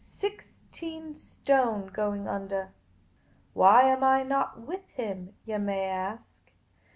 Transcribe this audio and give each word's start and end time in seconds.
Sixteen 0.03 1.15
stone 1.15 1.85
going 1.93 2.27
under. 2.27 2.73
Why 3.53 3.83
am 3.83 4.03
I 4.03 4.23
not 4.23 4.59
with 4.59 4.89
him? 4.89 5.35
yah 5.45 5.59
may 5.59 5.85
ask. 5.85 6.23